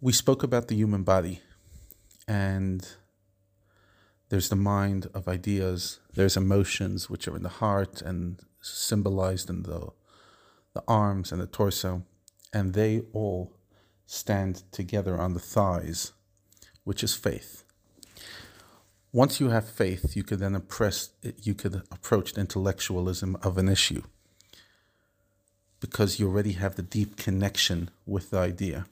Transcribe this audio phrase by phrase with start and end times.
[0.00, 1.40] We spoke about the human body,
[2.28, 2.86] and
[4.28, 9.64] there's the mind of ideas, there's emotions, which are in the heart and symbolized in
[9.64, 9.88] the,
[10.72, 12.04] the arms and the torso,
[12.52, 13.52] and they all
[14.06, 16.12] stand together on the thighs,
[16.84, 17.64] which is faith.
[19.12, 20.62] Once you have faith, you could then
[21.42, 24.02] you could approach the intellectualism of an issue
[25.80, 28.86] because you already have the deep connection with the idea.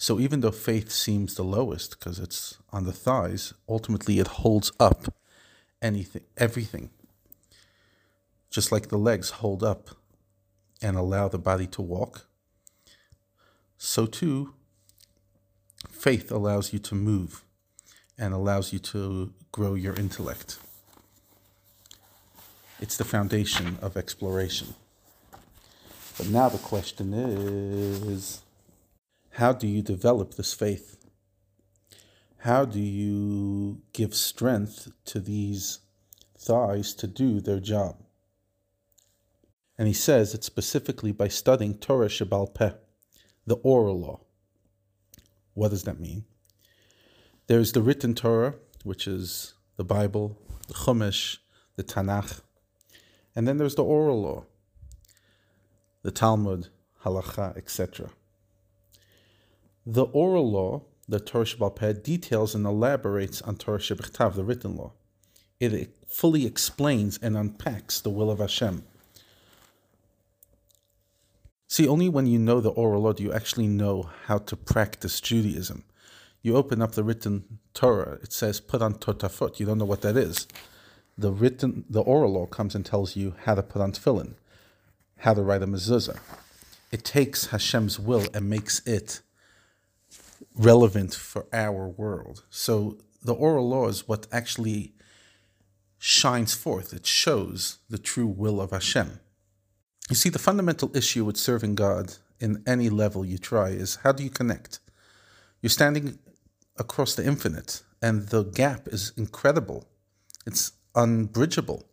[0.00, 4.70] So even though faith seems the lowest because it's on the thighs, ultimately it holds
[4.78, 5.12] up
[5.82, 6.90] anything, everything.
[8.48, 9.90] Just like the legs hold up
[10.80, 12.26] and allow the body to walk,
[13.76, 14.54] so too
[15.90, 17.42] faith allows you to move
[18.16, 20.60] and allows you to grow your intellect.
[22.80, 24.74] It's the foundation of exploration.
[26.16, 28.42] But now the question is
[29.38, 30.96] how do you develop this faith?
[32.38, 35.78] How do you give strength to these
[36.36, 38.02] thighs to do their job?
[39.78, 42.72] And he says it's specifically by studying Torah Shebaal Peh,
[43.46, 44.20] the oral law.
[45.54, 46.24] What does that mean?
[47.46, 50.36] There's the written Torah, which is the Bible,
[50.66, 51.38] the Chumash,
[51.76, 52.40] the Tanakh,
[53.36, 54.46] and then there's the oral law,
[56.02, 56.70] the Talmud,
[57.04, 58.10] Halacha, etc.
[59.90, 64.76] The oral law, the Torah Shebaal Peh, details and elaborates on Torah Shabbat the written
[64.76, 64.92] law.
[65.60, 68.84] It fully explains and unpacks the will of Hashem.
[71.68, 75.22] See, only when you know the oral law do you actually know how to practice
[75.22, 75.84] Judaism.
[76.42, 79.58] You open up the written Torah, it says put on totafot.
[79.58, 80.46] You don't know what that is.
[81.16, 84.34] The written, the oral law comes and tells you how to put on tefillin,
[85.20, 86.18] how to write a mezuzah.
[86.92, 89.22] It takes Hashem's will and makes it
[90.54, 92.44] relevant for our world.
[92.50, 94.94] So the oral law is what actually
[95.98, 99.20] shines forth, it shows the true will of Hashem.
[100.08, 104.12] You see, the fundamental issue with serving God in any level you try is how
[104.12, 104.78] do you connect?
[105.60, 106.18] You're standing
[106.78, 109.88] across the infinite, and the gap is incredible.
[110.46, 111.84] It's unbridgeable.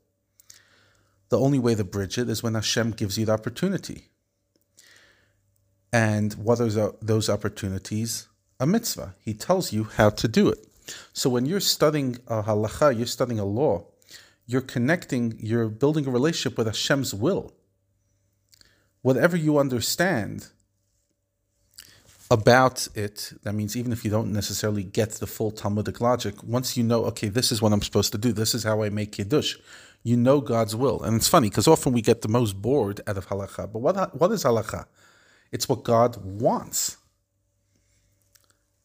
[1.30, 4.09] The only way to bridge it is when Hashem gives you the opportunity.
[5.91, 8.28] And what are those opportunities?
[8.60, 9.16] A mitzvah.
[9.22, 10.68] He tells you how to do it.
[11.14, 13.86] So when you're studying a halacha, you're studying a law,
[14.46, 17.54] you're connecting, you're building a relationship with Hashem's will.
[19.02, 20.48] Whatever you understand
[22.32, 26.78] about it, that means even if you don't necessarily get the full Talmudic logic, once
[26.78, 29.12] you know, okay, this is what I'm supposed to do, this is how I make
[29.12, 29.58] Kiddush,
[30.04, 31.02] you know God's will.
[31.04, 33.72] And it's funny because often we get the most bored out of halacha.
[33.72, 34.86] But what, what is halacha?
[35.52, 36.98] It's what God wants.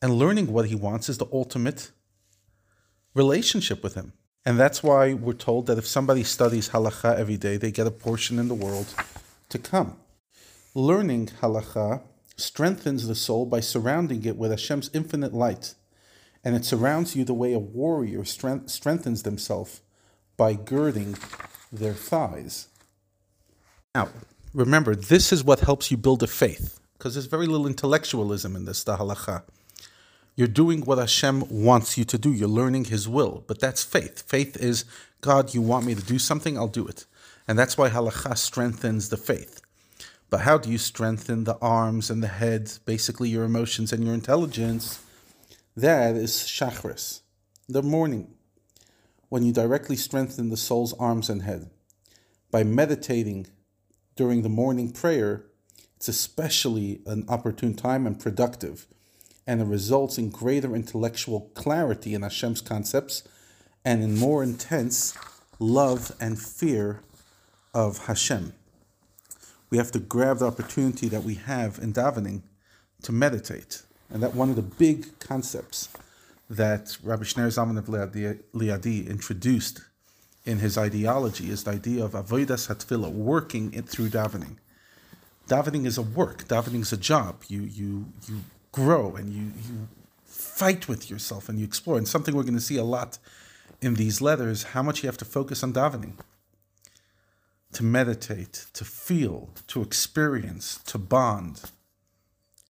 [0.03, 1.91] And learning what he wants is the ultimate
[3.15, 4.13] relationship with him.
[4.47, 7.91] And that's why we're told that if somebody studies halacha every day, they get a
[7.91, 8.87] portion in the world
[9.51, 9.97] to come.
[10.75, 12.03] Learning halacha
[12.37, 15.75] strengthens the soul by surrounding it with Hashem's infinite light.
[16.43, 19.83] And it surrounds you the way a warrior strength, strengthens themselves
[20.39, 21.19] by girding
[21.71, 22.69] their thighs.
[23.95, 24.09] Now,
[24.55, 28.65] remember, this is what helps you build a faith, because there's very little intellectualism in
[28.65, 29.43] this, the halacha.
[30.37, 32.33] You're doing what Hashem wants you to do.
[32.33, 33.45] You're learning His will.
[33.47, 34.23] But that's faith.
[34.27, 34.85] Faith is,
[35.21, 37.07] God, you want me to do something, I'll do it.
[37.47, 39.61] And that's why halacha strengthens the faith.
[40.31, 44.15] But how do you strengthen the arms and the head, basically your emotions and your
[44.15, 45.03] intelligence?
[45.77, 47.23] That is shachris,
[47.69, 48.35] the morning,
[49.29, 51.71] when you directly strengthen the soul's arms and head.
[52.53, 53.49] By meditating
[54.15, 55.47] during the morning prayer,
[55.97, 58.87] it's especially an opportune time and productive
[59.51, 63.25] and it results in greater intellectual clarity in Hashem's concepts
[63.85, 65.19] and in more intense
[65.59, 67.01] love and fear
[67.75, 68.53] of Hashem.
[69.69, 72.43] We have to grab the opportunity that we have in davening
[73.03, 73.83] to meditate.
[74.09, 75.89] And that one of the big concepts
[76.49, 79.81] that Rabbi Shneur Zalman of Liadi introduced
[80.45, 84.59] in his ideology is the idea of avodas hatfila, working it through davening.
[85.49, 86.45] Davening is a work.
[86.45, 87.43] Davening is a job.
[87.49, 89.89] You you you grow and you, you
[90.25, 91.99] fight with yourself and you explore.
[91.99, 93.19] And something we're going to see a lot
[93.81, 96.13] in these letters how much you have to focus on davening,
[97.73, 101.63] to meditate, to feel, to experience, to bond.